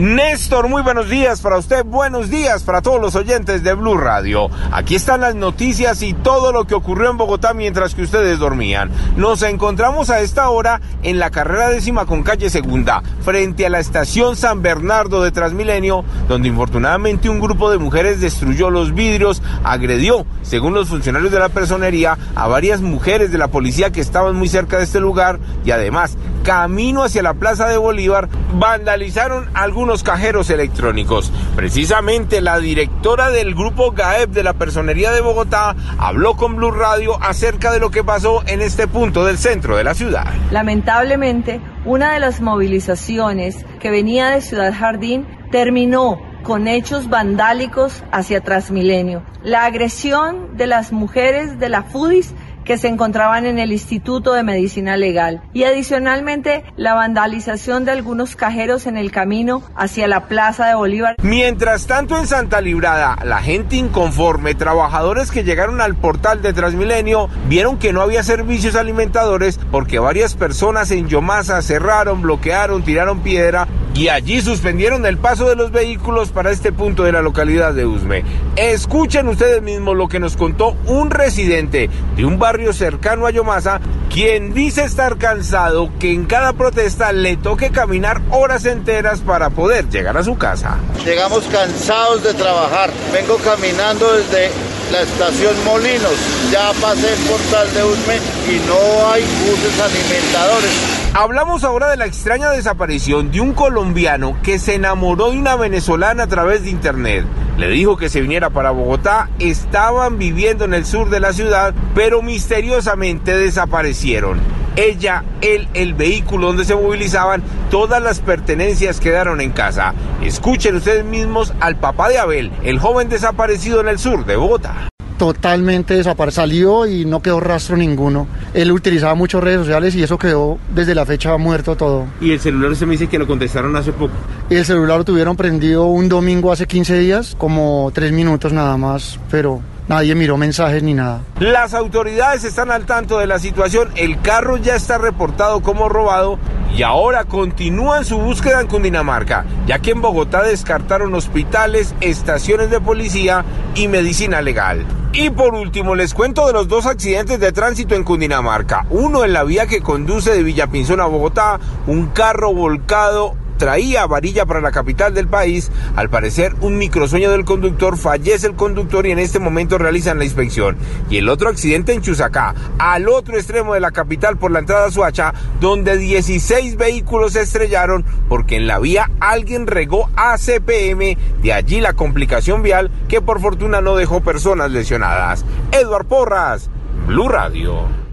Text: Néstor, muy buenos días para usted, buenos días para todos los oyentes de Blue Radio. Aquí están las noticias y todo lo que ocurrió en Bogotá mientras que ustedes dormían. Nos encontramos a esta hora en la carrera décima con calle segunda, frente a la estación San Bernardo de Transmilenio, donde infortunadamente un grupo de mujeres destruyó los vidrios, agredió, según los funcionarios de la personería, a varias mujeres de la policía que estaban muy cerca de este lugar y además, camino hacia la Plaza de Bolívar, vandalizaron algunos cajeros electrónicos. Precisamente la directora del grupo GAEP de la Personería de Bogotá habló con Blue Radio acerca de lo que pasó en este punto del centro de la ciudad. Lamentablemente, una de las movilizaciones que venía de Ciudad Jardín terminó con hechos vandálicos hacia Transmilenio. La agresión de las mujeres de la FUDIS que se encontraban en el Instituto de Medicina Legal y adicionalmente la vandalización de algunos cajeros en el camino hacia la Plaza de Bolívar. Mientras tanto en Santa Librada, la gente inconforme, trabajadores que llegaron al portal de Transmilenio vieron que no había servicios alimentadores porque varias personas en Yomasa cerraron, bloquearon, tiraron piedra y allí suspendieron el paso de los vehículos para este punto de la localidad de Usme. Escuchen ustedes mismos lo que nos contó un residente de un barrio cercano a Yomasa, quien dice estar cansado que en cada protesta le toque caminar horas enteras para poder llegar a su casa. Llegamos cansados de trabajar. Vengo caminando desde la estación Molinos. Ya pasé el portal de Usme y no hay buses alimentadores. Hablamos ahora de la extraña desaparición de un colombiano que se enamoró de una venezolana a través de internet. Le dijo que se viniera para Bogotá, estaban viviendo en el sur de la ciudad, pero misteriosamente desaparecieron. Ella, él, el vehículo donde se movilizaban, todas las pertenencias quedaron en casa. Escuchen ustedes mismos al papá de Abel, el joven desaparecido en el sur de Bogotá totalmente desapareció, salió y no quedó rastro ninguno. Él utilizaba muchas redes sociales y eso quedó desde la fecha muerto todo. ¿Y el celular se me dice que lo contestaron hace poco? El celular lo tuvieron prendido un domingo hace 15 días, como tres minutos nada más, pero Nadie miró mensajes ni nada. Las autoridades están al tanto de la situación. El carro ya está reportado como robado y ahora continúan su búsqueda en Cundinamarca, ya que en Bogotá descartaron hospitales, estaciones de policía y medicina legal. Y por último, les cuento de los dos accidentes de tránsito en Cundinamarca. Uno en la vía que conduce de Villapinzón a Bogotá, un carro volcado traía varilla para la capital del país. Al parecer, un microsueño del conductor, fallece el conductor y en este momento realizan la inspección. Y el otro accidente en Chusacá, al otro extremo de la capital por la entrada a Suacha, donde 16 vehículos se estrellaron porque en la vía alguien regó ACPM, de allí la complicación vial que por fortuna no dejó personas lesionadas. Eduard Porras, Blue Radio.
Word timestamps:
Néstor, 0.00 0.68
muy 0.68 0.82
buenos 0.82 1.08
días 1.08 1.40
para 1.40 1.58
usted, 1.58 1.84
buenos 1.84 2.30
días 2.30 2.62
para 2.62 2.82
todos 2.82 3.00
los 3.00 3.16
oyentes 3.16 3.64
de 3.64 3.74
Blue 3.74 3.96
Radio. 3.96 4.48
Aquí 4.70 4.94
están 4.94 5.22
las 5.22 5.34
noticias 5.34 6.02
y 6.02 6.12
todo 6.12 6.52
lo 6.52 6.66
que 6.66 6.76
ocurrió 6.76 7.10
en 7.10 7.16
Bogotá 7.16 7.52
mientras 7.52 7.96
que 7.96 8.02
ustedes 8.02 8.38
dormían. 8.38 8.92
Nos 9.16 9.42
encontramos 9.42 10.08
a 10.10 10.20
esta 10.20 10.50
hora 10.50 10.80
en 11.02 11.18
la 11.18 11.30
carrera 11.30 11.70
décima 11.70 12.06
con 12.06 12.22
calle 12.22 12.48
segunda, 12.48 13.02
frente 13.24 13.66
a 13.66 13.70
la 13.70 13.80
estación 13.80 14.36
San 14.36 14.62
Bernardo 14.62 15.20
de 15.20 15.32
Transmilenio, 15.32 16.04
donde 16.28 16.46
infortunadamente 16.46 17.28
un 17.28 17.40
grupo 17.40 17.68
de 17.68 17.78
mujeres 17.78 18.20
destruyó 18.20 18.70
los 18.70 18.94
vidrios, 18.94 19.42
agredió, 19.64 20.24
según 20.42 20.74
los 20.74 20.90
funcionarios 20.90 21.32
de 21.32 21.40
la 21.40 21.48
personería, 21.48 22.16
a 22.36 22.46
varias 22.46 22.82
mujeres 22.82 23.32
de 23.32 23.38
la 23.38 23.48
policía 23.48 23.90
que 23.90 24.00
estaban 24.00 24.36
muy 24.36 24.48
cerca 24.48 24.78
de 24.78 24.84
este 24.84 25.00
lugar 25.00 25.40
y 25.64 25.72
además, 25.72 26.16
camino 26.48 27.02
hacia 27.02 27.22
la 27.22 27.34
Plaza 27.34 27.68
de 27.68 27.76
Bolívar, 27.76 28.30
vandalizaron 28.54 29.50
algunos 29.52 30.02
cajeros 30.02 30.48
electrónicos. 30.48 31.30
Precisamente 31.54 32.40
la 32.40 32.58
directora 32.58 33.28
del 33.28 33.54
grupo 33.54 33.90
GAEP 33.90 34.30
de 34.30 34.42
la 34.42 34.54
Personería 34.54 35.12
de 35.12 35.20
Bogotá 35.20 35.76
habló 35.98 36.38
con 36.38 36.56
Blue 36.56 36.70
Radio 36.70 37.22
acerca 37.22 37.70
de 37.70 37.80
lo 37.80 37.90
que 37.90 38.02
pasó 38.02 38.42
en 38.46 38.62
este 38.62 38.88
punto 38.88 39.26
del 39.26 39.36
centro 39.36 39.76
de 39.76 39.84
la 39.84 39.92
ciudad. 39.92 40.24
Lamentablemente, 40.50 41.60
una 41.84 42.14
de 42.14 42.20
las 42.20 42.40
movilizaciones 42.40 43.66
que 43.78 43.90
venía 43.90 44.30
de 44.30 44.40
Ciudad 44.40 44.72
Jardín 44.72 45.26
terminó 45.52 46.18
con 46.44 46.66
hechos 46.66 47.10
vandálicos 47.10 48.02
hacia 48.10 48.40
Transmilenio. 48.40 49.22
La 49.42 49.66
agresión 49.66 50.56
de 50.56 50.66
las 50.66 50.92
mujeres 50.92 51.58
de 51.58 51.68
la 51.68 51.82
FUDIS 51.82 52.34
que 52.68 52.76
se 52.76 52.86
encontraban 52.88 53.46
en 53.46 53.58
el 53.58 53.72
Instituto 53.72 54.34
de 54.34 54.42
Medicina 54.42 54.98
Legal 54.98 55.40
y 55.54 55.64
adicionalmente 55.64 56.64
la 56.76 56.92
vandalización 56.92 57.86
de 57.86 57.92
algunos 57.92 58.36
cajeros 58.36 58.86
en 58.86 58.98
el 58.98 59.10
camino 59.10 59.62
hacia 59.74 60.06
la 60.06 60.26
Plaza 60.26 60.66
de 60.66 60.74
Bolívar. 60.74 61.16
Mientras 61.22 61.86
tanto 61.86 62.18
en 62.18 62.26
Santa 62.26 62.60
Librada, 62.60 63.16
la 63.24 63.38
gente 63.38 63.76
inconforme, 63.76 64.54
trabajadores 64.54 65.30
que 65.30 65.44
llegaron 65.44 65.80
al 65.80 65.96
portal 65.96 66.42
de 66.42 66.52
Transmilenio 66.52 67.30
vieron 67.48 67.78
que 67.78 67.94
no 67.94 68.02
había 68.02 68.22
servicios 68.22 68.76
alimentadores 68.76 69.58
porque 69.70 69.98
varias 69.98 70.34
personas 70.34 70.90
en 70.90 71.08
Yomasa 71.08 71.62
cerraron, 71.62 72.20
bloquearon, 72.20 72.82
tiraron 72.82 73.20
piedra 73.20 73.66
y 73.94 74.08
allí 74.08 74.40
suspendieron 74.40 75.06
el 75.06 75.18
paso 75.18 75.48
de 75.48 75.56
los 75.56 75.70
vehículos 75.70 76.30
para 76.30 76.50
este 76.50 76.72
punto 76.72 77.04
de 77.04 77.12
la 77.12 77.22
localidad 77.22 77.74
de 77.74 77.86
Usme. 77.86 78.24
Escuchen 78.56 79.28
ustedes 79.28 79.62
mismos 79.62 79.96
lo 79.96 80.08
que 80.08 80.20
nos 80.20 80.36
contó 80.36 80.76
un 80.86 81.10
residente 81.10 81.90
de 82.16 82.24
un 82.24 82.38
barrio 82.38 82.72
cercano 82.72 83.26
a 83.26 83.30
Yomasa, 83.30 83.80
quien 84.12 84.54
dice 84.54 84.84
estar 84.84 85.16
cansado 85.16 85.90
que 85.98 86.12
en 86.12 86.26
cada 86.26 86.52
protesta 86.52 87.12
le 87.12 87.36
toque 87.36 87.70
caminar 87.70 88.20
horas 88.30 88.64
enteras 88.64 89.20
para 89.20 89.50
poder 89.50 89.88
llegar 89.88 90.16
a 90.16 90.22
su 90.22 90.38
casa. 90.38 90.76
Llegamos 91.04 91.44
cansados 91.44 92.22
de 92.22 92.34
trabajar. 92.34 92.90
Vengo 93.12 93.36
caminando 93.38 94.12
desde 94.12 94.50
la 94.92 95.02
estación 95.02 95.54
Molinos. 95.64 96.14
Ya 96.52 96.72
pasé 96.80 97.12
el 97.12 97.20
portal 97.26 97.74
de 97.74 97.84
Usme 97.84 98.16
y 98.48 98.66
no 98.66 99.10
hay 99.10 99.22
buses 99.22 99.80
alimentadores. 99.80 100.97
Hablamos 101.14 101.64
ahora 101.64 101.90
de 101.90 101.96
la 101.96 102.06
extraña 102.06 102.50
desaparición 102.50 103.30
de 103.30 103.40
un 103.40 103.52
colombiano 103.52 104.36
que 104.42 104.58
se 104.58 104.74
enamoró 104.74 105.30
de 105.30 105.38
una 105.38 105.56
venezolana 105.56 106.24
a 106.24 106.26
través 106.26 106.62
de 106.62 106.70
internet. 106.70 107.24
Le 107.56 107.68
dijo 107.70 107.96
que 107.96 108.08
se 108.08 108.20
viniera 108.20 108.50
para 108.50 108.70
Bogotá, 108.70 109.30
estaban 109.38 110.18
viviendo 110.18 110.64
en 110.64 110.74
el 110.74 110.84
sur 110.84 111.08
de 111.08 111.18
la 111.18 111.32
ciudad, 111.32 111.74
pero 111.94 112.22
misteriosamente 112.22 113.36
desaparecieron. 113.36 114.38
Ella, 114.76 115.24
él, 115.40 115.68
el 115.74 115.94
vehículo 115.94 116.48
donde 116.48 116.64
se 116.64 116.76
movilizaban, 116.76 117.42
todas 117.70 118.00
las 118.00 118.20
pertenencias 118.20 119.00
quedaron 119.00 119.40
en 119.40 119.50
casa. 119.50 119.94
Escuchen 120.22 120.76
ustedes 120.76 121.04
mismos 121.04 121.52
al 121.58 121.76
papá 121.76 122.10
de 122.10 122.18
Abel, 122.18 122.52
el 122.62 122.78
joven 122.78 123.08
desaparecido 123.08 123.80
en 123.80 123.88
el 123.88 123.98
sur 123.98 124.24
de 124.24 124.36
Bogotá 124.36 124.88
totalmente 125.18 125.94
desapareció, 125.94 126.42
salió 126.42 126.86
y 126.86 127.04
no 127.04 127.20
quedó 127.20 127.40
rastro 127.40 127.76
ninguno. 127.76 128.26
Él 128.54 128.70
utilizaba 128.70 129.14
muchas 129.14 129.42
redes 129.42 129.60
sociales 129.60 129.94
y 129.94 130.02
eso 130.02 130.18
quedó 130.18 130.58
desde 130.74 130.94
la 130.94 131.04
fecha 131.04 131.36
muerto 131.36 131.76
todo. 131.76 132.06
¿Y 132.20 132.32
el 132.32 132.40
celular 132.40 132.76
se 132.76 132.86
me 132.86 132.92
dice 132.92 133.08
que 133.08 133.18
lo 133.18 133.26
contestaron 133.26 133.74
hace 133.76 133.92
poco? 133.92 134.12
El 134.48 134.64
celular 134.64 134.98
lo 134.98 135.04
tuvieron 135.04 135.36
prendido 135.36 135.86
un 135.86 136.08
domingo 136.08 136.52
hace 136.52 136.66
15 136.66 136.98
días, 136.98 137.34
como 137.36 137.90
tres 137.92 138.12
minutos 138.12 138.52
nada 138.52 138.76
más, 138.76 139.18
pero 139.30 139.60
Nadie 139.88 140.14
miró 140.14 140.36
mensajes 140.36 140.82
ni 140.82 140.92
nada. 140.92 141.22
Las 141.40 141.72
autoridades 141.72 142.44
están 142.44 142.70
al 142.70 142.84
tanto 142.84 143.18
de 143.18 143.26
la 143.26 143.38
situación. 143.38 143.88
El 143.96 144.20
carro 144.20 144.58
ya 144.58 144.74
está 144.74 144.98
reportado 144.98 145.62
como 145.62 145.88
robado 145.88 146.38
y 146.76 146.82
ahora 146.82 147.24
continúan 147.24 148.04
su 148.04 148.18
búsqueda 148.18 148.60
en 148.60 148.66
Cundinamarca, 148.66 149.46
ya 149.66 149.78
que 149.78 149.92
en 149.92 150.02
Bogotá 150.02 150.42
descartaron 150.42 151.14
hospitales, 151.14 151.94
estaciones 152.02 152.68
de 152.68 152.82
policía 152.82 153.46
y 153.74 153.88
medicina 153.88 154.42
legal. 154.42 154.84
Y 155.20 155.30
por 155.30 155.52
último, 155.56 155.96
les 155.96 156.14
cuento 156.14 156.46
de 156.46 156.52
los 156.52 156.68
dos 156.68 156.86
accidentes 156.86 157.40
de 157.40 157.50
tránsito 157.50 157.96
en 157.96 158.04
Cundinamarca. 158.04 158.86
Uno 158.88 159.24
en 159.24 159.32
la 159.32 159.42
vía 159.42 159.66
que 159.66 159.80
conduce 159.80 160.30
de 160.30 160.44
Villapinzón 160.44 161.00
a 161.00 161.06
Bogotá, 161.06 161.58
un 161.88 162.06
carro 162.10 162.54
volcado 162.54 163.34
traía 163.58 164.06
varilla 164.06 164.46
para 164.46 164.60
la 164.60 164.70
capital 164.70 165.12
del 165.12 165.28
país. 165.28 165.70
Al 165.96 166.08
parecer, 166.08 166.54
un 166.60 166.78
microsueño 166.78 167.30
del 167.30 167.44
conductor, 167.44 167.98
fallece 167.98 168.46
el 168.46 168.54
conductor 168.54 169.06
y 169.06 169.10
en 169.10 169.18
este 169.18 169.38
momento 169.38 169.76
realizan 169.76 170.18
la 170.18 170.24
inspección. 170.24 170.76
Y 171.10 171.18
el 171.18 171.28
otro 171.28 171.50
accidente 171.50 171.92
en 171.92 172.00
Chusacá, 172.00 172.54
al 172.78 173.08
otro 173.08 173.36
extremo 173.36 173.74
de 173.74 173.80
la 173.80 173.90
capital 173.90 174.38
por 174.38 174.50
la 174.50 174.60
entrada 174.60 174.86
a 174.86 174.90
Suacha, 174.90 175.34
donde 175.60 175.98
16 175.98 176.76
vehículos 176.76 177.34
se 177.34 177.42
estrellaron 177.42 178.04
porque 178.28 178.56
en 178.56 178.66
la 178.66 178.78
vía 178.78 179.10
alguien 179.20 179.66
regó 179.66 180.08
ACPM, 180.16 181.16
de 181.42 181.52
allí 181.52 181.80
la 181.80 181.94
complicación 181.94 182.62
vial 182.62 182.90
que 183.08 183.20
por 183.20 183.40
fortuna 183.40 183.80
no 183.80 183.96
dejó 183.96 184.20
personas 184.20 184.70
lesionadas. 184.70 185.44
Eduard 185.72 186.06
Porras, 186.06 186.70
Blue 187.06 187.28
Radio. 187.28 188.07